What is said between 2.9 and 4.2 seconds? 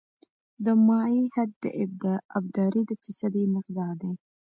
فیصدي مقدار دی